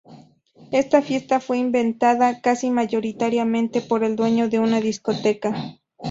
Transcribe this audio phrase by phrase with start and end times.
[0.71, 5.79] Esta fiesta fue inventada casi mayoritariamente por el dueño de una discoteca.